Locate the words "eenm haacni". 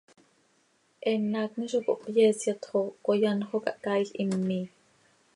1.09-1.65